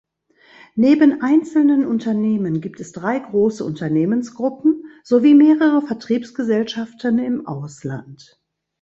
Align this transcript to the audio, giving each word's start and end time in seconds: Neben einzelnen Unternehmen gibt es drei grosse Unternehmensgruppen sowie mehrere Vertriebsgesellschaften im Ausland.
Neben 0.73 1.21
einzelnen 1.21 1.85
Unternehmen 1.85 2.59
gibt 2.59 2.79
es 2.79 2.91
drei 2.91 3.19
grosse 3.19 3.63
Unternehmensgruppen 3.63 4.83
sowie 5.03 5.35
mehrere 5.35 5.83
Vertriebsgesellschaften 5.85 7.19
im 7.19 7.45
Ausland. 7.45 8.41